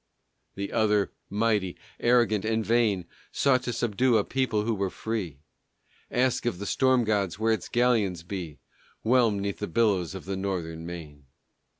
[0.55, 5.37] The other, mighty, arrogant, and vain, Sought to subdue a people who were free.
[6.09, 8.57] Ask of the storm gods where its galleons be,
[9.03, 11.25] Whelmed 'neath the billows of the northern main!